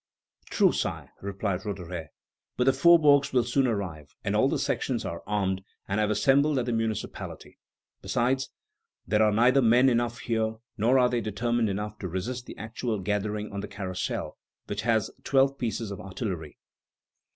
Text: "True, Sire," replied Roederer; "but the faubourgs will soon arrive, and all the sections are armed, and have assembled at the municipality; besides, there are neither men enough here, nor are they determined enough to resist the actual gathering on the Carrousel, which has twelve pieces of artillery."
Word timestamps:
"True, 0.49 0.71
Sire," 0.71 1.11
replied 1.21 1.63
Roederer; 1.63 2.07
"but 2.57 2.63
the 2.63 2.73
faubourgs 2.73 3.31
will 3.33 3.43
soon 3.43 3.67
arrive, 3.67 4.15
and 4.23 4.35
all 4.35 4.49
the 4.49 4.57
sections 4.57 5.05
are 5.05 5.21
armed, 5.27 5.63
and 5.87 5.99
have 5.99 6.09
assembled 6.09 6.57
at 6.57 6.65
the 6.65 6.71
municipality; 6.71 7.59
besides, 8.01 8.49
there 9.05 9.21
are 9.21 9.31
neither 9.31 9.61
men 9.61 9.89
enough 9.89 10.17
here, 10.17 10.55
nor 10.75 10.97
are 10.97 11.07
they 11.09 11.21
determined 11.21 11.69
enough 11.69 11.99
to 11.99 12.07
resist 12.07 12.47
the 12.47 12.57
actual 12.57 12.97
gathering 12.99 13.51
on 13.53 13.59
the 13.59 13.67
Carrousel, 13.67 14.39
which 14.65 14.81
has 14.81 15.11
twelve 15.23 15.59
pieces 15.59 15.91
of 15.91 16.01
artillery." 16.01 16.57